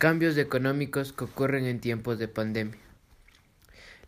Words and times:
Cambios 0.00 0.38
económicos 0.38 1.12
que 1.12 1.24
ocurren 1.24 1.66
en 1.66 1.78
tiempos 1.78 2.18
de 2.18 2.26
pandemia. 2.26 2.80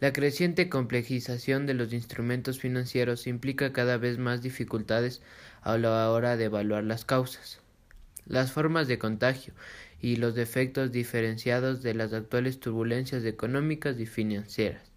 La 0.01 0.11
creciente 0.15 0.71
complejización 0.71 1.67
de 1.67 1.75
los 1.75 1.93
instrumentos 1.93 2.59
financieros 2.59 3.27
implica 3.27 3.75
cada 3.75 3.99
vez 3.99 4.17
más 4.17 4.41
dificultades 4.41 5.21
a 5.61 5.77
la 5.77 6.11
hora 6.11 6.39
de 6.39 6.45
evaluar 6.45 6.83
las 6.85 7.05
causas, 7.05 7.61
las 8.25 8.53
formas 8.53 8.89
de 8.89 8.99
contagio 8.99 9.53
y 10.01 10.17
los 10.17 10.39
efectos 10.39 10.93
diferenciados 10.93 11.83
de 11.83 11.93
las 11.93 12.15
actuales 12.15 12.59
turbulencias 12.59 13.27
económicas 13.27 14.01
y 14.01 14.07
financieras. 14.07 14.91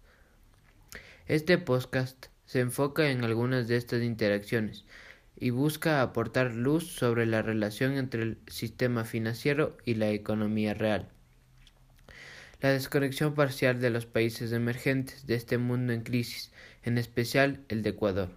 Este 1.26 1.58
podcast 1.58 2.28
se 2.46 2.60
enfoca 2.60 3.10
en 3.10 3.22
algunas 3.22 3.68
de 3.68 3.76
estas 3.76 4.02
interacciones 4.02 4.86
y 5.38 5.50
busca 5.50 6.02
aportar 6.02 6.54
luz 6.54 6.86
sobre 6.86 7.26
la 7.26 7.42
relación 7.42 7.92
entre 7.92 8.22
el 8.22 8.38
sistema 8.46 9.04
financiero 9.04 9.76
y 9.84 9.94
la 9.94 10.10
economía 10.10 10.74
real. 10.74 11.08
La 12.60 12.70
desconexión 12.70 13.34
parcial 13.34 13.80
de 13.80 13.90
los 13.90 14.06
países 14.06 14.52
emergentes 14.52 15.26
de 15.26 15.34
este 15.34 15.58
mundo 15.58 15.92
en 15.92 16.02
crisis, 16.02 16.52
en 16.82 16.96
especial 16.96 17.60
el 17.68 17.82
de 17.82 17.90
Ecuador. 17.90 18.30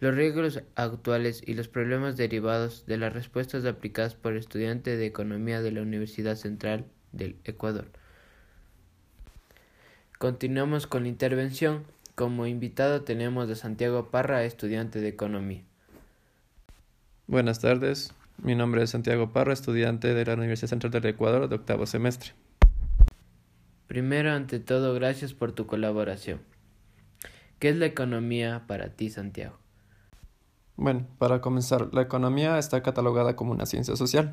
Los 0.00 0.14
riesgos 0.14 0.62
actuales 0.74 1.42
y 1.46 1.54
los 1.54 1.68
problemas 1.68 2.16
derivados 2.16 2.86
de 2.86 2.96
las 2.96 3.12
respuestas 3.12 3.64
aplicadas 3.64 4.14
por 4.14 4.34
estudiante 4.34 4.96
de 4.96 5.06
Economía 5.06 5.62
de 5.62 5.72
la 5.72 5.82
Universidad 5.82 6.36
Central 6.36 6.86
del 7.12 7.36
Ecuador. 7.44 7.86
Continuamos 10.18 10.86
con 10.86 11.04
la 11.04 11.10
intervención 11.10 11.84
como 12.14 12.46
invitado 12.46 13.02
tenemos 13.02 13.48
a 13.50 13.54
Santiago 13.54 14.10
Parra, 14.10 14.44
estudiante 14.44 15.00
de 15.00 15.08
Economía. 15.08 15.62
Buenas 17.26 17.60
tardes, 17.60 18.12
mi 18.42 18.54
nombre 18.54 18.82
es 18.82 18.90
Santiago 18.90 19.32
Parra, 19.32 19.52
estudiante 19.52 20.14
de 20.14 20.24
la 20.24 20.34
Universidad 20.34 20.70
Central 20.70 20.92
del 20.92 21.06
Ecuador 21.06 21.48
de 21.48 21.56
octavo 21.56 21.86
semestre. 21.86 22.32
Primero, 23.86 24.30
ante 24.32 24.60
todo, 24.60 24.94
gracias 24.94 25.34
por 25.34 25.52
tu 25.52 25.66
colaboración. 25.66 26.40
¿Qué 27.58 27.68
es 27.68 27.76
la 27.76 27.86
economía 27.86 28.64
para 28.66 28.90
ti, 28.90 29.10
Santiago? 29.10 29.58
Bueno, 30.76 31.06
para 31.18 31.40
comenzar, 31.40 31.92
la 31.92 32.02
economía 32.02 32.58
está 32.58 32.82
catalogada 32.82 33.36
como 33.36 33.52
una 33.52 33.66
ciencia 33.66 33.96
social, 33.96 34.32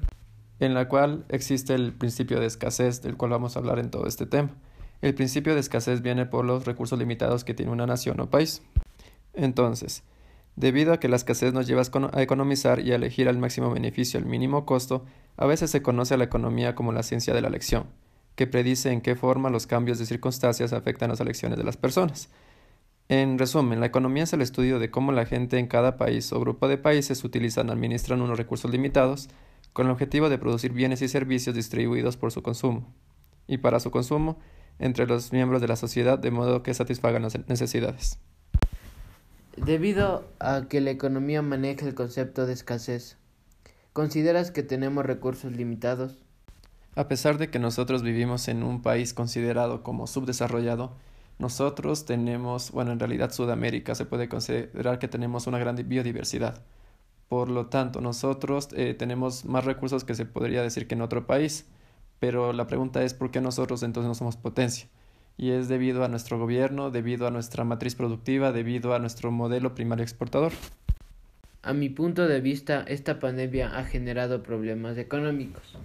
en 0.59 0.73
la 0.73 0.87
cual 0.87 1.25
existe 1.27 1.75
el 1.75 1.93
principio 1.93 2.39
de 2.39 2.45
escasez, 2.45 3.01
del 3.01 3.17
cual 3.17 3.31
vamos 3.31 3.55
a 3.55 3.59
hablar 3.59 3.79
en 3.79 3.91
todo 3.91 4.07
este 4.07 4.25
tema. 4.25 4.51
El 5.01 5.13
principio 5.13 5.53
de 5.53 5.59
escasez 5.59 6.01
viene 6.01 6.25
por 6.25 6.43
los 6.45 6.65
recursos 6.65 6.97
limitados 6.97 7.43
que 7.43 7.53
tiene 7.53 7.71
una 7.71 7.85
nación 7.85 8.19
o 8.19 8.29
país. 8.29 8.63
Entonces, 9.33 10.03
debido 10.55 10.91
a 10.91 10.99
que 10.99 11.07
la 11.07 11.15
escasez 11.15 11.53
nos 11.53 11.67
lleva 11.67 11.83
a 12.11 12.21
economizar 12.21 12.79
y 12.79 12.91
a 12.91 12.95
elegir 12.95 13.29
al 13.29 13.37
máximo 13.37 13.71
beneficio 13.71 14.19
al 14.19 14.25
mínimo 14.25 14.65
costo, 14.65 15.05
a 15.37 15.45
veces 15.45 15.69
se 15.69 15.83
conoce 15.83 16.15
a 16.15 16.17
la 16.17 16.23
economía 16.23 16.73
como 16.73 16.91
la 16.91 17.03
ciencia 17.03 17.33
de 17.33 17.41
la 17.41 17.47
elección, 17.47 17.85
que 18.35 18.47
predice 18.47 18.91
en 18.91 19.01
qué 19.01 19.15
forma 19.15 19.51
los 19.51 19.67
cambios 19.67 19.99
de 19.99 20.07
circunstancias 20.07 20.73
afectan 20.73 21.09
las 21.09 21.19
elecciones 21.19 21.59
de 21.59 21.63
las 21.63 21.77
personas. 21.77 22.29
En 23.09 23.37
resumen, 23.37 23.79
la 23.79 23.85
economía 23.85 24.23
es 24.23 24.33
el 24.33 24.41
estudio 24.41 24.79
de 24.79 24.89
cómo 24.89 25.11
la 25.11 25.25
gente 25.25 25.59
en 25.59 25.67
cada 25.67 25.95
país 25.95 26.33
o 26.33 26.39
grupo 26.39 26.67
de 26.67 26.77
países 26.77 27.23
utilizan 27.23 27.69
administran 27.69 28.21
unos 28.21 28.37
recursos 28.37 28.69
limitados 28.69 29.29
con 29.71 29.85
el 29.85 29.91
objetivo 29.93 30.27
de 30.27 30.39
producir 30.39 30.73
bienes 30.73 31.01
y 31.01 31.07
servicios 31.07 31.55
distribuidos 31.55 32.17
por 32.17 32.31
su 32.31 32.41
consumo. 32.41 32.91
Y 33.47 33.59
para 33.59 33.79
su 33.79 33.91
consumo, 33.91 34.39
entre 34.79 35.07
los 35.07 35.31
miembros 35.31 35.61
de 35.61 35.67
la 35.67 35.75
sociedad 35.75 36.19
de 36.19 36.31
modo 36.31 36.63
que 36.63 36.73
satisfagan 36.73 37.23
las 37.23 37.37
necesidades. 37.47 38.19
Debido 39.55 40.23
a 40.39 40.67
que 40.69 40.81
la 40.81 40.91
economía 40.91 41.41
maneja 41.41 41.85
el 41.85 41.95
concepto 41.95 42.45
de 42.45 42.53
escasez, 42.53 43.17
¿consideras 43.93 44.51
que 44.51 44.63
tenemos 44.63 45.05
recursos 45.05 45.51
limitados? 45.51 46.23
A 46.95 47.07
pesar 47.07 47.37
de 47.37 47.49
que 47.49 47.59
nosotros 47.59 48.03
vivimos 48.03 48.47
en 48.47 48.63
un 48.63 48.81
país 48.81 49.13
considerado 49.13 49.83
como 49.83 50.07
subdesarrollado, 50.07 50.95
nosotros 51.39 52.05
tenemos, 52.05 52.71
bueno, 52.71 52.91
en 52.91 52.99
realidad 52.99 53.31
Sudamérica 53.31 53.93
se 53.93 54.05
puede 54.05 54.27
considerar 54.27 54.97
que 54.97 55.07
tenemos 55.07 55.45
una 55.45 55.59
gran 55.59 55.75
biodiversidad. 55.87 56.63
Por 57.27 57.49
lo 57.49 57.67
tanto, 57.67 58.01
nosotros 58.01 58.69
eh, 58.73 58.93
tenemos 58.93 59.45
más 59.45 59.65
recursos 59.65 60.03
que 60.03 60.15
se 60.15 60.25
podría 60.25 60.63
decir 60.63 60.87
que 60.87 60.95
en 60.95 61.01
otro 61.01 61.27
país. 61.27 61.65
Pero 62.19 62.53
la 62.53 62.67
pregunta 62.67 63.03
es 63.03 63.13
por 63.13 63.31
qué 63.31 63.41
nosotros 63.41 63.83
entonces 63.83 64.07
no 64.07 64.15
somos 64.15 64.37
potencia. 64.37 64.87
Y 65.37 65.51
es 65.51 65.67
debido 65.67 66.03
a 66.03 66.07
nuestro 66.07 66.39
gobierno, 66.39 66.89
debido 66.89 67.27
a 67.27 67.31
nuestra 67.31 67.63
matriz 67.63 67.95
productiva, 67.95 68.51
debido 68.51 68.95
a 68.95 68.99
nuestro 68.99 69.31
modelo 69.31 69.75
primario 69.75 70.03
exportador. 70.03 70.51
A 71.61 71.73
mi 71.73 71.89
punto 71.89 72.27
de 72.27 72.39
vista, 72.39 72.83
esta 72.87 73.19
pandemia 73.19 73.77
ha 73.77 73.83
generado 73.83 74.41
problemas 74.41 74.97
económicos. 74.97 75.77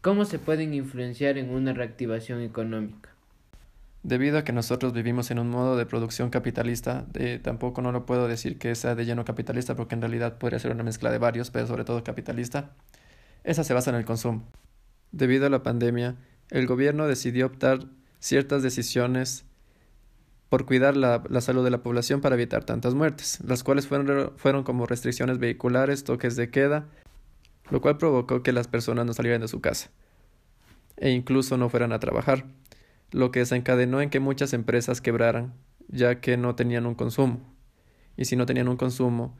¿Cómo 0.00 0.26
se 0.26 0.38
pueden 0.38 0.74
influenciar 0.74 1.38
en 1.38 1.50
una 1.50 1.72
reactivación 1.72 2.42
económica? 2.42 3.10
Debido 4.02 4.36
a 4.36 4.44
que 4.44 4.52
nosotros 4.52 4.92
vivimos 4.92 5.30
en 5.30 5.38
un 5.38 5.48
modo 5.48 5.78
de 5.78 5.86
producción 5.86 6.28
capitalista, 6.28 7.06
tampoco 7.42 7.80
no 7.80 7.90
lo 7.90 8.04
puedo 8.04 8.28
decir 8.28 8.58
que 8.58 8.74
sea 8.74 8.94
de 8.94 9.06
lleno 9.06 9.24
capitalista 9.24 9.76
porque 9.76 9.94
en 9.94 10.02
realidad 10.02 10.36
podría 10.36 10.58
ser 10.58 10.72
una 10.72 10.82
mezcla 10.82 11.10
de 11.10 11.16
varios, 11.16 11.50
pero 11.50 11.66
sobre 11.66 11.84
todo 11.84 12.04
capitalista. 12.04 12.72
Esa 13.44 13.64
se 13.64 13.72
basa 13.72 13.88
en 13.88 13.96
el 13.96 14.04
consumo. 14.04 14.42
Debido 15.14 15.46
a 15.46 15.48
la 15.48 15.62
pandemia, 15.62 16.16
el 16.50 16.66
gobierno 16.66 17.06
decidió 17.06 17.46
optar 17.46 17.86
ciertas 18.18 18.64
decisiones 18.64 19.44
por 20.48 20.66
cuidar 20.66 20.96
la, 20.96 21.22
salud 21.40 21.62
de 21.62 21.70
la 21.70 21.84
población 21.84 22.20
para 22.20 22.34
evitar 22.34 22.64
tantas 22.64 22.94
muertes, 22.94 23.38
las 23.46 23.62
cuales 23.62 23.86
fueron, 23.86 24.32
fueron 24.36 24.64
como 24.64 24.86
restricciones 24.86 25.38
vehiculares, 25.38 26.02
toques 26.02 26.34
de 26.34 26.50
queda, 26.50 26.88
lo 27.70 27.80
cual 27.80 27.96
provocó 27.96 28.42
que 28.42 28.50
las 28.50 28.66
personas 28.66 29.06
no 29.06 29.12
salieran 29.12 29.40
de 29.40 29.46
su 29.46 29.60
casa 29.60 29.88
e 30.96 31.10
incluso 31.10 31.56
no 31.58 31.68
fueran 31.68 31.92
a 31.92 32.00
trabajar, 32.00 32.46
lo 33.12 33.30
que 33.30 33.38
desencadenó 33.38 34.00
en 34.00 34.10
que 34.10 34.18
muchas 34.18 34.52
empresas 34.52 35.00
quebraran, 35.00 35.54
ya 35.86 36.20
que 36.20 36.36
no 36.36 36.56
tenían 36.56 36.86
un 36.86 36.96
consumo. 36.96 37.40
Y 38.16 38.24
si 38.24 38.34
no 38.34 38.46
tenían 38.46 38.66
un 38.66 38.76
consumo, 38.76 39.36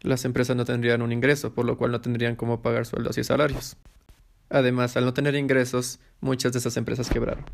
las 0.00 0.24
empresas 0.24 0.56
no 0.56 0.64
tendrían 0.64 1.02
un 1.02 1.12
ingreso, 1.12 1.54
por 1.54 1.66
lo 1.66 1.76
cual 1.76 1.92
no 1.92 2.00
tendrían 2.00 2.36
cómo 2.36 2.62
pagar 2.62 2.86
sueldos 2.86 3.18
y 3.18 3.24
salarios. 3.24 3.76
Además, 4.50 4.96
al 4.96 5.04
no 5.04 5.14
tener 5.14 5.36
ingresos, 5.36 6.00
muchas 6.20 6.52
de 6.52 6.58
esas 6.58 6.76
empresas 6.76 7.08
quebraron. 7.08 7.44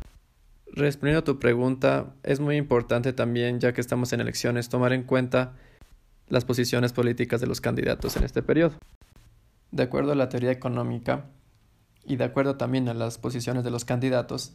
Respondiendo 0.65 1.19
a 1.19 1.23
tu 1.23 1.39
pregunta, 1.39 2.15
es 2.23 2.39
muy 2.39 2.57
importante 2.57 3.13
también, 3.13 3.59
ya 3.59 3.71
que 3.71 3.81
estamos 3.81 4.13
en 4.13 4.19
elecciones, 4.19 4.67
tomar 4.67 4.93
en 4.93 5.03
cuenta 5.03 5.53
las 6.27 6.43
posiciones 6.43 6.93
políticas 6.93 7.39
de 7.39 7.47
los 7.47 7.61
candidatos 7.61 8.17
en 8.17 8.23
este 8.23 8.41
periodo. 8.41 8.75
De 9.71 9.83
acuerdo 9.83 10.11
a 10.11 10.15
la 10.15 10.27
teoría 10.27 10.51
económica 10.51 11.25
y 12.03 12.15
de 12.15 12.23
acuerdo 12.23 12.57
también 12.57 12.89
a 12.89 12.95
las 12.95 13.19
posiciones 13.19 13.63
de 13.63 13.71
los 13.71 13.85
candidatos, 13.85 14.53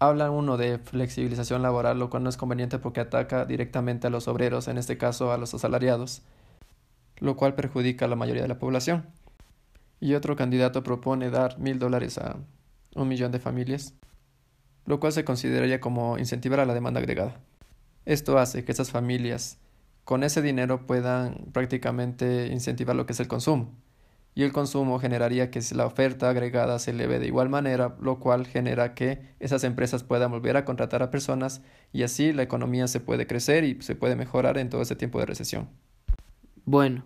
habla 0.00 0.30
uno 0.30 0.56
de 0.56 0.78
flexibilización 0.78 1.62
laboral, 1.62 2.00
lo 2.00 2.10
cual 2.10 2.24
no 2.24 2.30
es 2.30 2.36
conveniente 2.36 2.80
porque 2.80 3.00
ataca 3.00 3.44
directamente 3.44 4.08
a 4.08 4.10
los 4.10 4.26
obreros, 4.26 4.66
en 4.66 4.76
este 4.76 4.98
caso 4.98 5.32
a 5.32 5.38
los 5.38 5.54
asalariados, 5.54 6.22
lo 7.18 7.36
cual 7.36 7.54
perjudica 7.54 8.06
a 8.06 8.08
la 8.08 8.16
mayoría 8.16 8.42
de 8.42 8.48
la 8.48 8.58
población 8.58 9.06
y 10.02 10.14
otro 10.14 10.34
candidato 10.34 10.82
propone 10.82 11.30
dar 11.30 11.60
mil 11.60 11.78
dólares 11.78 12.18
a 12.18 12.36
un 12.96 13.06
millón 13.06 13.30
de 13.30 13.38
familias, 13.38 13.94
lo 14.84 14.98
cual 14.98 15.12
se 15.12 15.24
consideraría 15.24 15.80
como 15.80 16.18
incentivar 16.18 16.58
a 16.58 16.66
la 16.66 16.74
demanda 16.74 16.98
agregada. 16.98 17.40
Esto 18.04 18.36
hace 18.36 18.64
que 18.64 18.72
esas 18.72 18.90
familias 18.90 19.58
con 20.02 20.24
ese 20.24 20.42
dinero 20.42 20.88
puedan 20.88 21.46
prácticamente 21.52 22.48
incentivar 22.48 22.96
lo 22.96 23.06
que 23.06 23.12
es 23.12 23.20
el 23.20 23.28
consumo. 23.28 23.76
Y 24.34 24.42
el 24.42 24.52
consumo 24.52 24.98
generaría 24.98 25.52
que 25.52 25.60
la 25.72 25.86
oferta 25.86 26.28
agregada 26.28 26.80
se 26.80 26.90
eleve 26.90 27.20
de 27.20 27.28
igual 27.28 27.48
manera, 27.48 27.94
lo 28.00 28.18
cual 28.18 28.44
genera 28.48 28.94
que 28.94 29.20
esas 29.38 29.62
empresas 29.62 30.02
puedan 30.02 30.32
volver 30.32 30.56
a 30.56 30.64
contratar 30.64 31.04
a 31.04 31.12
personas 31.12 31.62
y 31.92 32.02
así 32.02 32.32
la 32.32 32.42
economía 32.42 32.88
se 32.88 32.98
puede 32.98 33.28
crecer 33.28 33.62
y 33.62 33.80
se 33.82 33.94
puede 33.94 34.16
mejorar 34.16 34.58
en 34.58 34.68
todo 34.68 34.82
ese 34.82 34.96
tiempo 34.96 35.20
de 35.20 35.26
recesión. 35.26 35.68
Bueno, 36.64 37.04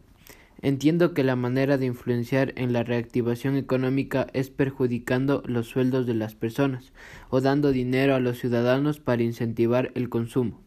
Entiendo 0.63 1.13
que 1.13 1.23
la 1.23 1.37
manera 1.37 1.77
de 1.79 1.87
influenciar 1.87 2.53
en 2.57 2.73
la 2.73 2.83
reactivación 2.83 3.57
económica 3.57 4.27
es 4.33 4.51
perjudicando 4.51 5.43
los 5.47 5.69
sueldos 5.69 6.07
de 6.07 6.15
las 6.15 6.35
personas 6.35 6.93
o 7.29 7.41
dando 7.41 7.73
dinero 7.73 8.15
a 8.15 8.21
los 8.21 8.39
ciudadanos 8.39 8.99
para 8.99 9.23
incentivar 9.23 9.93
el 9.95 10.09
consumo. 10.09 10.63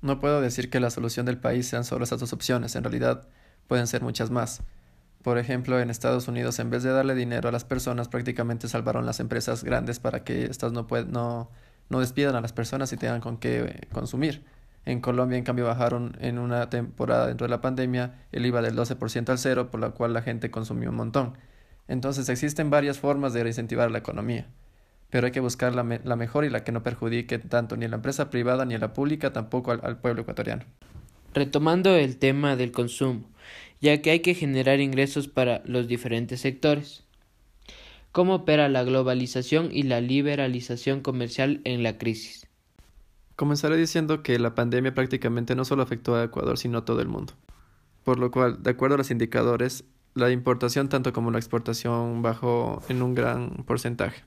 No 0.00 0.18
puedo 0.18 0.40
decir 0.40 0.68
que 0.68 0.80
la 0.80 0.90
solución 0.90 1.26
del 1.26 1.38
país 1.38 1.68
sean 1.68 1.84
solo 1.84 2.04
esas 2.04 2.18
dos 2.18 2.32
opciones, 2.32 2.74
en 2.74 2.82
realidad 2.82 3.28
pueden 3.68 3.86
ser 3.86 4.02
muchas 4.02 4.30
más. 4.30 4.62
Por 5.22 5.38
ejemplo, 5.38 5.78
en 5.78 5.88
Estados 5.88 6.26
Unidos, 6.26 6.58
en 6.58 6.70
vez 6.70 6.82
de 6.82 6.90
darle 6.90 7.14
dinero 7.14 7.48
a 7.48 7.52
las 7.52 7.64
personas, 7.64 8.08
prácticamente 8.08 8.66
salvaron 8.66 9.06
las 9.06 9.20
empresas 9.20 9.62
grandes 9.62 10.00
para 10.00 10.24
que 10.24 10.46
éstas 10.46 10.72
no, 10.72 10.88
no, 11.08 11.50
no 11.88 12.00
despidan 12.00 12.34
a 12.34 12.40
las 12.40 12.52
personas 12.52 12.92
y 12.92 12.96
tengan 12.96 13.20
con 13.20 13.38
qué 13.38 13.60
eh, 13.60 13.88
consumir. 13.92 14.44
En 14.84 15.00
Colombia, 15.00 15.38
en 15.38 15.44
cambio, 15.44 15.64
bajaron 15.66 16.16
en 16.20 16.38
una 16.38 16.68
temporada 16.68 17.28
dentro 17.28 17.46
de 17.46 17.50
la 17.50 17.60
pandemia 17.60 18.24
el 18.32 18.46
IVA 18.46 18.62
del 18.62 18.76
12% 18.76 19.28
al 19.28 19.38
cero, 19.38 19.70
por 19.70 19.80
la 19.80 19.90
cual 19.90 20.12
la 20.12 20.22
gente 20.22 20.50
consumió 20.50 20.90
un 20.90 20.96
montón. 20.96 21.38
Entonces 21.86 22.28
existen 22.28 22.70
varias 22.70 22.98
formas 22.98 23.32
de 23.32 23.46
incentivar 23.46 23.90
la 23.90 23.98
economía, 23.98 24.46
pero 25.10 25.26
hay 25.26 25.32
que 25.32 25.40
buscar 25.40 25.74
la, 25.74 25.84
mejor 25.84 26.44
y 26.44 26.50
la 26.50 26.64
que 26.64 26.72
no 26.72 26.82
perjudique 26.82 27.38
tanto 27.38 27.76
ni 27.76 27.84
a 27.84 27.88
la 27.88 27.96
empresa 27.96 28.30
privada 28.30 28.64
ni 28.64 28.74
a 28.74 28.78
la 28.78 28.92
pública, 28.92 29.32
tampoco 29.32 29.70
al, 29.70 29.80
al 29.84 29.98
pueblo 29.98 30.22
ecuatoriano. 30.22 30.64
Retomando 31.34 31.94
el 31.94 32.18
tema 32.18 32.56
del 32.56 32.72
consumo, 32.72 33.30
ya 33.80 34.02
que 34.02 34.10
hay 34.10 34.20
que 34.20 34.34
generar 34.34 34.80
ingresos 34.80 35.28
para 35.28 35.62
los 35.64 35.86
diferentes 35.86 36.40
sectores. 36.40 37.04
¿Cómo 38.10 38.34
opera 38.34 38.68
la 38.68 38.84
globalización 38.84 39.70
y 39.72 39.84
la 39.84 40.00
liberalización 40.00 41.00
comercial 41.00 41.60
en 41.64 41.82
la 41.82 41.98
crisis? 41.98 42.46
Comenzaré 43.36 43.76
diciendo 43.76 44.22
que 44.22 44.38
la 44.38 44.54
pandemia 44.54 44.94
prácticamente 44.94 45.54
no 45.54 45.64
solo 45.64 45.82
afectó 45.82 46.14
a 46.14 46.24
Ecuador, 46.24 46.58
sino 46.58 46.78
a 46.78 46.84
todo 46.84 47.00
el 47.00 47.08
mundo. 47.08 47.34
Por 48.04 48.18
lo 48.18 48.30
cual, 48.30 48.62
de 48.62 48.70
acuerdo 48.70 48.96
a 48.96 48.98
los 48.98 49.10
indicadores, 49.10 49.84
la 50.14 50.30
importación 50.30 50.88
tanto 50.88 51.12
como 51.12 51.30
la 51.30 51.38
exportación 51.38 52.20
bajó 52.20 52.82
en 52.88 53.02
un 53.02 53.14
gran 53.14 53.64
porcentaje. 53.64 54.24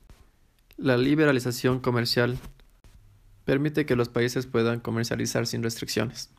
La 0.76 0.96
liberalización 0.96 1.80
comercial 1.80 2.38
permite 3.44 3.86
que 3.86 3.96
los 3.96 4.08
países 4.08 4.46
puedan 4.46 4.80
comercializar 4.80 5.46
sin 5.46 5.62
restricciones. 5.62 6.30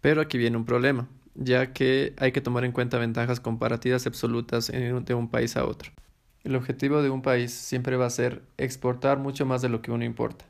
Pero 0.00 0.22
aquí 0.22 0.38
viene 0.38 0.56
un 0.56 0.64
problema, 0.64 1.08
ya 1.34 1.72
que 1.72 2.14
hay 2.16 2.32
que 2.32 2.40
tomar 2.40 2.64
en 2.64 2.72
cuenta 2.72 2.98
ventajas 2.98 3.40
comparativas 3.40 4.06
absolutas 4.06 4.68
de 4.68 5.14
un 5.14 5.28
país 5.28 5.56
a 5.56 5.66
otro. 5.66 5.92
El 6.42 6.56
objetivo 6.56 7.02
de 7.02 7.10
un 7.10 7.22
país 7.22 7.52
siempre 7.52 7.96
va 7.96 8.06
a 8.06 8.10
ser 8.10 8.42
exportar 8.56 9.18
mucho 9.18 9.44
más 9.46 9.62
de 9.62 9.68
lo 9.68 9.82
que 9.82 9.90
uno 9.90 10.04
importa. 10.04 10.46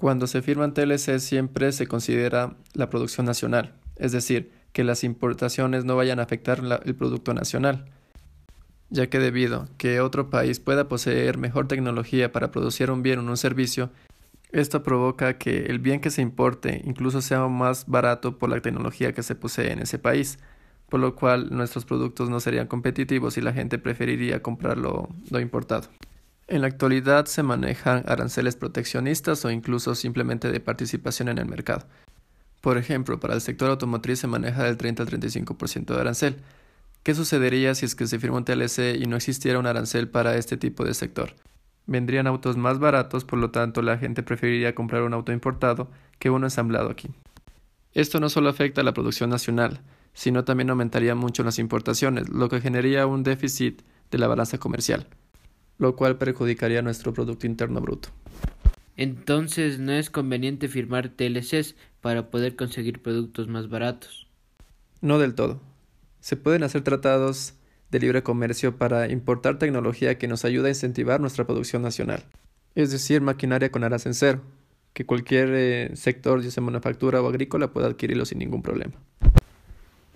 Cuando 0.00 0.26
se 0.26 0.40
firman 0.40 0.72
TLC 0.72 1.18
siempre 1.18 1.72
se 1.72 1.86
considera 1.86 2.56
la 2.72 2.88
producción 2.88 3.26
nacional, 3.26 3.74
es 3.96 4.12
decir, 4.12 4.50
que 4.72 4.82
las 4.82 5.04
importaciones 5.04 5.84
no 5.84 5.94
vayan 5.94 6.18
a 6.18 6.22
afectar 6.22 6.62
el 6.86 6.94
producto 6.94 7.34
nacional, 7.34 7.84
ya 8.88 9.10
que 9.10 9.18
debido 9.18 9.60
a 9.60 9.68
que 9.76 10.00
otro 10.00 10.30
país 10.30 10.58
pueda 10.58 10.88
poseer 10.88 11.36
mejor 11.36 11.68
tecnología 11.68 12.32
para 12.32 12.50
producir 12.50 12.90
un 12.90 13.02
bien 13.02 13.18
o 13.18 13.30
un 13.30 13.36
servicio, 13.36 13.90
esto 14.52 14.82
provoca 14.82 15.36
que 15.36 15.66
el 15.66 15.80
bien 15.80 16.00
que 16.00 16.08
se 16.08 16.22
importe 16.22 16.80
incluso 16.86 17.20
sea 17.20 17.46
más 17.48 17.86
barato 17.86 18.38
por 18.38 18.48
la 18.48 18.58
tecnología 18.62 19.12
que 19.12 19.22
se 19.22 19.34
posee 19.34 19.70
en 19.70 19.80
ese 19.80 19.98
país, 19.98 20.38
por 20.88 21.00
lo 21.00 21.14
cual 21.14 21.54
nuestros 21.54 21.84
productos 21.84 22.30
no 22.30 22.40
serían 22.40 22.68
competitivos 22.68 23.36
y 23.36 23.42
la 23.42 23.52
gente 23.52 23.76
preferiría 23.76 24.40
comprarlo 24.40 25.10
lo 25.28 25.40
importado. 25.40 25.90
En 26.50 26.62
la 26.62 26.66
actualidad 26.66 27.26
se 27.26 27.44
manejan 27.44 28.02
aranceles 28.08 28.56
proteccionistas 28.56 29.44
o 29.44 29.52
incluso 29.52 29.94
simplemente 29.94 30.50
de 30.50 30.58
participación 30.58 31.28
en 31.28 31.38
el 31.38 31.46
mercado. 31.46 31.86
Por 32.60 32.76
ejemplo, 32.76 33.20
para 33.20 33.34
el 33.34 33.40
sector 33.40 33.70
automotriz 33.70 34.18
se 34.18 34.26
maneja 34.26 34.64
del 34.64 34.76
30 34.76 35.04
al 35.04 35.08
35% 35.08 35.94
de 35.94 36.00
arancel. 36.00 36.36
¿Qué 37.04 37.14
sucedería 37.14 37.76
si 37.76 37.86
es 37.86 37.94
que 37.94 38.08
se 38.08 38.18
firma 38.18 38.38
un 38.38 38.44
TLC 38.44 38.96
y 39.00 39.06
no 39.06 39.14
existiera 39.14 39.60
un 39.60 39.66
arancel 39.66 40.08
para 40.08 40.34
este 40.34 40.56
tipo 40.56 40.84
de 40.84 40.94
sector? 40.94 41.36
Vendrían 41.86 42.26
autos 42.26 42.56
más 42.56 42.80
baratos, 42.80 43.24
por 43.24 43.38
lo 43.38 43.52
tanto 43.52 43.80
la 43.80 43.96
gente 43.96 44.24
preferiría 44.24 44.74
comprar 44.74 45.02
un 45.02 45.14
auto 45.14 45.30
importado 45.30 45.88
que 46.18 46.30
uno 46.30 46.46
ensamblado 46.46 46.90
aquí. 46.90 47.10
Esto 47.94 48.18
no 48.18 48.28
solo 48.28 48.48
afecta 48.48 48.80
a 48.80 48.84
la 48.84 48.92
producción 48.92 49.30
nacional, 49.30 49.82
sino 50.14 50.42
también 50.42 50.70
aumentaría 50.70 51.14
mucho 51.14 51.44
las 51.44 51.60
importaciones, 51.60 52.28
lo 52.28 52.48
que 52.48 52.60
generaría 52.60 53.06
un 53.06 53.22
déficit 53.22 53.82
de 54.10 54.18
la 54.18 54.26
balanza 54.26 54.58
comercial, 54.58 55.06
lo 55.80 55.96
cual 55.96 56.18
perjudicaría 56.18 56.82
nuestro 56.82 57.12
Producto 57.12 57.46
Interno 57.46 57.80
Bruto. 57.80 58.10
Entonces 58.96 59.78
no 59.78 59.92
es 59.92 60.10
conveniente 60.10 60.68
firmar 60.68 61.08
TLCs 61.08 61.74
para 62.02 62.30
poder 62.30 62.54
conseguir 62.54 63.00
productos 63.00 63.48
más 63.48 63.70
baratos. 63.70 64.28
No 65.00 65.18
del 65.18 65.34
todo. 65.34 65.62
Se 66.20 66.36
pueden 66.36 66.64
hacer 66.64 66.82
tratados 66.82 67.54
de 67.90 67.98
libre 67.98 68.22
comercio 68.22 68.76
para 68.76 69.10
importar 69.10 69.58
tecnología 69.58 70.18
que 70.18 70.28
nos 70.28 70.44
ayuda 70.44 70.66
a 70.66 70.70
incentivar 70.70 71.18
nuestra 71.18 71.46
producción 71.46 71.80
nacional. 71.80 72.24
Es 72.74 72.90
decir, 72.90 73.22
maquinaria 73.22 73.72
con 73.72 73.82
aras 73.82 74.04
en 74.04 74.12
cero, 74.12 74.42
que 74.92 75.06
cualquier 75.06 75.48
eh, 75.54 75.90
sector, 75.94 76.42
ya 76.42 76.50
sea 76.50 76.62
manufactura 76.62 77.22
o 77.22 77.28
agrícola, 77.28 77.72
pueda 77.72 77.88
adquirirlo 77.88 78.26
sin 78.26 78.38
ningún 78.38 78.62
problema. 78.62 78.92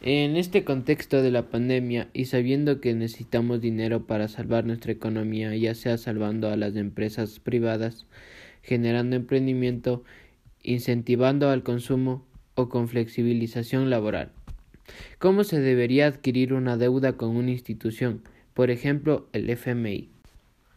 En 0.06 0.36
este 0.36 0.64
contexto 0.64 1.22
de 1.22 1.30
la 1.30 1.48
pandemia 1.48 2.10
y 2.12 2.26
sabiendo 2.26 2.78
que 2.78 2.92
necesitamos 2.92 3.62
dinero 3.62 4.06
para 4.06 4.28
salvar 4.28 4.66
nuestra 4.66 4.92
economía, 4.92 5.56
ya 5.56 5.74
sea 5.74 5.96
salvando 5.96 6.50
a 6.50 6.56
las 6.56 6.76
empresas 6.76 7.40
privadas, 7.40 8.06
generando 8.60 9.16
emprendimiento, 9.16 10.04
incentivando 10.62 11.48
al 11.48 11.62
consumo 11.62 12.22
o 12.54 12.68
con 12.68 12.88
flexibilización 12.88 13.88
laboral. 13.88 14.30
¿Cómo 15.18 15.42
se 15.42 15.58
debería 15.60 16.06
adquirir 16.06 16.52
una 16.52 16.76
deuda 16.76 17.14
con 17.14 17.34
una 17.34 17.52
institución, 17.52 18.20
por 18.52 18.70
ejemplo 18.70 19.26
el 19.32 19.48
FMI? 19.48 20.10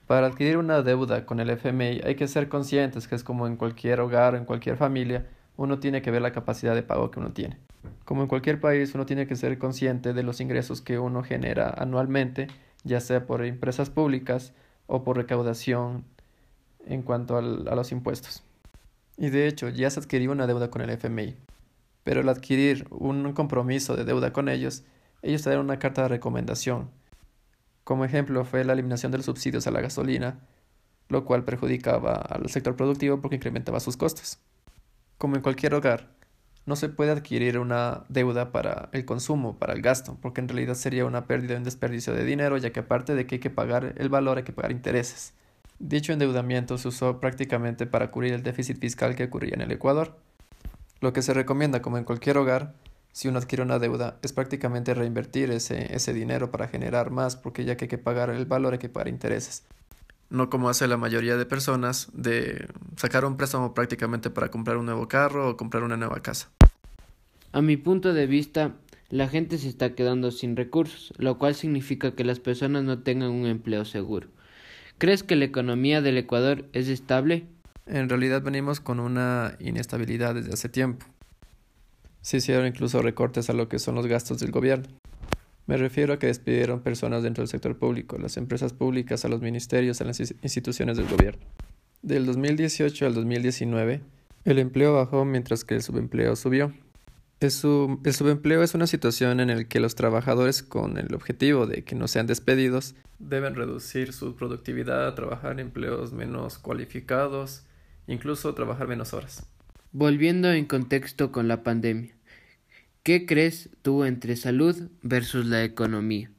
Para 0.07 0.27
adquirir 0.27 0.55
una 0.55 0.83
deuda 0.83 1.25
con 1.25 1.41
el 1.41 1.49
FMI 1.49 1.99
hay 2.05 2.15
que 2.15 2.29
ser 2.29 2.47
conscientes 2.47 3.09
que 3.09 3.15
es 3.15 3.25
como 3.25 3.45
en 3.45 3.57
cualquier 3.57 3.99
hogar 3.99 4.35
o 4.35 4.37
en 4.37 4.45
cualquier 4.45 4.77
familia, 4.77 5.27
uno 5.57 5.79
tiene 5.79 6.01
que 6.01 6.11
ver 6.11 6.21
la 6.21 6.31
capacidad 6.31 6.75
de 6.75 6.83
pago 6.83 7.11
que 7.11 7.19
uno 7.19 7.33
tiene. 7.33 7.57
Como 8.05 8.21
en 8.21 8.27
cualquier 8.27 8.61
país, 8.61 8.95
uno 8.95 9.05
tiene 9.05 9.27
que 9.27 9.35
ser 9.35 9.57
consciente 9.57 10.13
de 10.13 10.23
los 10.23 10.39
ingresos 10.39 10.81
que 10.81 10.99
uno 10.99 11.23
genera 11.23 11.73
anualmente, 11.77 12.47
ya 12.83 13.01
sea 13.01 13.25
por 13.25 13.43
empresas 13.43 13.89
públicas 13.89 14.53
o 14.85 15.03
por 15.03 15.17
recaudación 15.17 16.05
en 16.85 17.01
cuanto 17.01 17.37
al, 17.37 17.67
a 17.67 17.75
los 17.75 17.91
impuestos. 17.91 18.43
Y 19.17 19.29
de 19.29 19.47
hecho, 19.47 19.69
ya 19.69 19.89
se 19.89 19.99
adquirió 19.99 20.31
una 20.31 20.47
deuda 20.47 20.69
con 20.69 20.81
el 20.81 20.91
FMI. 20.91 21.35
Pero 22.03 22.21
al 22.21 22.29
adquirir 22.29 22.87
un 22.91 23.33
compromiso 23.33 23.95
de 23.95 24.05
deuda 24.05 24.31
con 24.31 24.47
ellos, 24.47 24.83
ellos 25.23 25.41
te 25.41 25.49
dan 25.49 25.59
una 25.59 25.79
carta 25.79 26.03
de 26.03 26.07
recomendación. 26.07 26.89
Como 27.83 28.05
ejemplo 28.05 28.45
fue 28.45 28.63
la 28.63 28.73
eliminación 28.73 29.11
de 29.11 29.17
los 29.17 29.25
subsidios 29.25 29.65
a 29.65 29.71
la 29.71 29.81
gasolina, 29.81 30.39
lo 31.09 31.25
cual 31.25 31.43
perjudicaba 31.43 32.13
al 32.13 32.49
sector 32.49 32.75
productivo 32.75 33.21
porque 33.21 33.37
incrementaba 33.37 33.79
sus 33.79 33.97
costos. 33.97 34.39
Como 35.17 35.35
en 35.35 35.41
cualquier 35.41 35.73
hogar, 35.73 36.09
no 36.67 36.75
se 36.75 36.89
puede 36.89 37.11
adquirir 37.11 37.57
una 37.57 38.03
deuda 38.07 38.51
para 38.51 38.89
el 38.91 39.05
consumo, 39.05 39.57
para 39.57 39.73
el 39.73 39.81
gasto, 39.81 40.17
porque 40.21 40.41
en 40.41 40.47
realidad 40.47 40.75
sería 40.75 41.05
una 41.05 41.25
pérdida 41.25 41.57
un 41.57 41.63
desperdicio 41.63 42.13
de 42.13 42.23
dinero, 42.23 42.57
ya 42.57 42.71
que 42.71 42.81
aparte 42.81 43.15
de 43.15 43.25
que 43.25 43.35
hay 43.35 43.39
que 43.39 43.49
pagar 43.49 43.95
el 43.97 44.09
valor, 44.09 44.37
hay 44.37 44.43
que 44.43 44.53
pagar 44.53 44.71
intereses. 44.71 45.33
Dicho 45.79 46.13
endeudamiento 46.13 46.77
se 46.77 46.89
usó 46.89 47.19
prácticamente 47.19 47.87
para 47.87 48.11
cubrir 48.11 48.33
el 48.33 48.43
déficit 48.43 48.79
fiscal 48.79 49.15
que 49.15 49.23
ocurría 49.23 49.55
en 49.55 49.61
el 49.61 49.71
Ecuador. 49.71 50.17
Lo 50.99 51.13
que 51.13 51.21
se 51.21 51.33
recomienda, 51.33 51.81
como 51.81 51.97
en 51.97 52.03
cualquier 52.03 52.37
hogar, 52.37 52.73
si 53.11 53.27
uno 53.27 53.39
adquiere 53.39 53.63
una 53.63 53.79
deuda, 53.79 54.17
es 54.21 54.33
prácticamente 54.33 54.93
reinvertir 54.93 55.49
ese, 55.49 55.95
ese 55.95 56.13
dinero 56.13 56.51
para 56.51 56.67
generar 56.67 57.09
más, 57.09 57.35
porque 57.37 57.65
ya 57.65 57.75
que 57.75 57.85
hay 57.85 57.89
que 57.89 57.97
pagar 57.97 58.29
el 58.29 58.45
valor, 58.45 58.73
hay 58.73 58.79
que 58.79 58.89
pagar 58.89 59.07
intereses. 59.07 59.63
No 60.29 60.49
como 60.49 60.69
hace 60.69 60.87
la 60.87 60.97
mayoría 60.97 61.37
de 61.37 61.45
personas, 61.45 62.09
de 62.13 62.67
sacar 62.97 63.23
un 63.25 63.37
préstamo 63.37 63.73
prácticamente 63.73 64.29
para 64.29 64.49
comprar 64.49 64.77
un 64.77 64.85
nuevo 64.85 65.07
carro 65.07 65.49
o 65.49 65.57
comprar 65.57 65.83
una 65.83 65.97
nueva 65.97 66.21
casa. 66.21 66.49
A 67.53 67.61
mi 67.61 67.77
punto 67.77 68.13
de 68.13 68.27
vista, 68.27 68.75
la 69.09 69.29
gente 69.29 69.57
se 69.57 69.69
está 69.69 69.95
quedando 69.95 70.31
sin 70.31 70.57
recursos, 70.57 71.13
lo 71.17 71.37
cual 71.37 71.55
significa 71.55 72.13
que 72.13 72.25
las 72.25 72.39
personas 72.39 72.83
no 72.83 72.99
tengan 72.99 73.29
un 73.29 73.45
empleo 73.45 73.85
seguro. 73.85 74.27
¿Crees 74.97 75.23
que 75.23 75.35
la 75.35 75.45
economía 75.45 76.01
del 76.01 76.17
Ecuador 76.17 76.65
es 76.73 76.89
estable? 76.89 77.45
En 77.85 78.09
realidad 78.09 78.41
venimos 78.41 78.81
con 78.81 78.99
una 78.99 79.55
inestabilidad 79.59 80.35
desde 80.35 80.53
hace 80.53 80.67
tiempo. 80.67 81.05
Se 82.21 82.37
hicieron 82.37 82.67
incluso 82.67 83.01
recortes 83.01 83.49
a 83.49 83.53
lo 83.53 83.69
que 83.69 83.79
son 83.79 83.95
los 83.95 84.07
gastos 84.07 84.39
del 84.39 84.51
gobierno. 84.51 84.87
Me 85.67 85.75
refiero 85.75 86.13
a 86.13 86.19
que 86.19 86.27
despidieron 86.27 86.79
personas 86.79 87.23
dentro 87.23 87.41
del 87.41 87.49
sector 87.49 87.77
público, 87.77 88.17
las 88.17 88.37
empresas 88.37 88.71
públicas, 88.71 89.25
a 89.25 89.27
los 89.27 89.41
ministerios, 89.41 89.99
a 89.99 90.05
las 90.05 90.19
instituciones 90.19 90.95
del 90.95 91.07
gobierno. 91.07 91.45
Del 92.01 92.25
2018 92.25 93.05
al 93.05 93.13
2019, 93.13 94.01
el 94.45 94.59
empleo 94.59 94.93
bajó 94.93 95.25
mientras 95.25 95.65
que 95.65 95.75
el 95.75 95.83
subempleo 95.83 96.37
subió. 96.37 96.71
El, 97.41 97.51
subempleo 97.51 98.63
es 98.63 98.75
una 98.75 98.87
situación 98.87 99.41
en 99.41 99.49
la 99.49 99.63
que 99.65 99.81
los 99.81 99.95
trabajadores, 99.95 100.63
con 100.63 100.97
el 100.97 101.13
objetivo 101.13 101.67
de 101.67 101.83
que 101.83 101.95
no 101.95 102.07
sean 102.07 102.27
despedidos, 102.27 102.95
deben 103.19 103.53
reducir 103.53 104.13
su 104.13 104.35
productividad, 104.35 105.13
trabajar 105.15 105.59
empleos 105.59 106.13
menos 106.13 106.57
cualificados, 106.59 107.65
incluso 108.07 108.53
trabajar 108.53 108.87
menos 108.87 109.13
horas. 109.13 109.45
Volviendo 109.91 110.49
en 110.51 110.65
contexto 110.65 111.31
con 111.31 111.47
la 111.49 111.61
pandemia, 111.61 112.16
¿qué 113.07 113.25
crees 113.25 113.69
tú 113.83 114.03
entre 114.03 114.35
salud 114.35 114.89
versus 115.01 115.45
la 115.45 115.63
economía? 115.63 116.29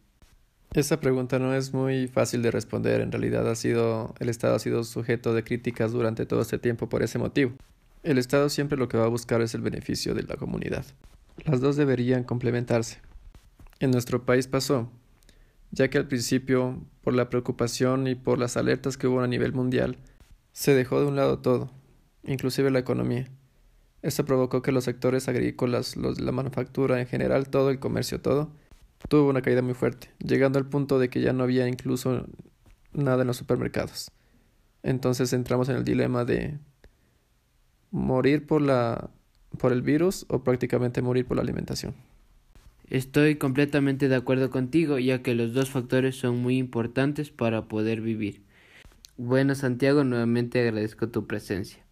Esa 0.75 1.01
pregunta 1.01 1.39
no 1.39 1.55
es 1.55 1.73
muy 1.73 2.09
fácil 2.09 2.43
de 2.43 2.51
responder. 2.51 3.01
En 3.01 3.11
realidad 3.11 3.51
ha 3.51 3.55
sido 3.55 4.15
el 4.19 4.29
Estado 4.29 4.55
ha 4.55 4.59
sido 4.59 4.85
sujeto 4.85 5.33
de 5.33 5.45
críticas 5.45 5.93
durante 5.93 6.27
todo 6.27 6.43
este 6.43 6.59
tiempo 6.59 6.91
por 6.91 7.03
ese 7.03 7.19
motivo. 7.19 7.53
El 8.03 8.19
Estado 8.19 8.51
siempre 8.51 8.77
lo 8.77 8.87
que 8.87 8.99
va 8.99 9.07
a 9.07 9.09
buscar 9.09 9.41
es 9.41 9.55
el 9.55 9.63
beneficio 9.63 10.15
de 10.15 10.25
la 10.25 10.37
comunidad. 10.37 10.85
Las 11.47 11.63
dos 11.63 11.77
deberían 11.77 12.23
complementarse. 12.23 12.99
En 13.81 13.91
nuestro 13.91 14.27
país 14.27 14.47
pasó, 14.47 14.93
ya 15.71 15.89
que 15.89 15.97
al 15.97 16.07
principio, 16.07 16.85
por 17.01 17.15
la 17.15 17.31
preocupación 17.31 18.09
y 18.09 18.15
por 18.15 18.39
las 18.39 18.59
alertas 18.59 18.99
que 18.99 19.07
hubo 19.07 19.23
a 19.23 19.27
nivel 19.27 19.55
mundial, 19.55 19.97
se 20.53 20.75
dejó 20.75 21.01
de 21.01 21.07
un 21.07 21.17
lado 21.17 21.39
todo, 21.39 21.71
inclusive 22.25 22.71
la 22.71 22.81
economía. 22.81 23.27
Esto 24.03 24.25
provocó 24.25 24.63
que 24.63 24.73
los 24.73 24.85
sectores 24.85 25.29
agrícolas, 25.29 25.97
los 25.97 26.17
de 26.17 26.23
la 26.23 26.33
manufactura 26.33 27.01
en 27.01 27.07
general, 27.07 27.49
todo 27.49 27.71
el 27.71 27.81
comercio, 27.81 28.21
todo, 28.21 28.53
tuvo 29.09 29.29
una 29.29 29.43
caída 29.43 29.63
muy 29.63 29.75
fuerte, 29.75 30.11
llegando 30.19 30.59
al 30.59 30.67
punto 30.67 30.99
de 30.99 31.09
que 31.09 31.21
ya 31.21 31.33
no 31.33 31.45
había 31.45 31.67
incluso 31.69 32.27
nada 32.93 33.23
en 33.23 33.27
los 33.27 33.37
supermercados. 33.37 34.11
Entonces 34.83 35.33
entramos 35.33 35.69
en 35.69 35.77
el 35.77 35.85
dilema 35.85 36.25
de 36.25 36.59
morir 37.91 38.47
por 38.47 38.63
la 38.63 39.11
por 39.57 39.73
el 39.73 39.83
virus 39.83 40.27
o 40.29 40.45
prácticamente 40.45 41.01
morir 41.01 41.27
por 41.27 41.37
la 41.37 41.43
alimentación. 41.43 41.95
Estoy 42.91 43.37
completamente 43.37 44.09
de 44.09 44.17
acuerdo 44.17 44.51
contigo, 44.51 44.99
ya 44.99 45.23
que 45.23 45.35
los 45.35 45.53
dos 45.53 45.71
factores 45.71 46.17
son 46.17 46.39
muy 46.39 46.59
importantes 46.59 47.31
para 47.31 47.67
poder 47.67 48.01
vivir. 48.01 48.43
Bueno, 49.17 49.55
Santiago, 49.55 50.05
nuevamente 50.05 50.61
agradezco 50.61 51.09
tu 51.09 51.27
presencia. 51.27 51.85